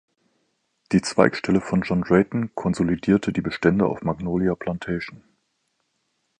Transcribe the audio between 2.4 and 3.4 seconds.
konsolidierte